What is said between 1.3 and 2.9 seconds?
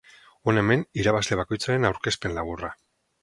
bakoitzaren aurkezpen laburra.